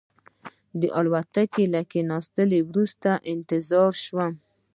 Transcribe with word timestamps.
د 0.81 0.83
الوتکې 0.99 1.63
له 1.73 1.81
کېناستو 1.91 2.43
وروسته 2.69 3.09
انتظار 3.33 3.91
شوم. 4.03 4.33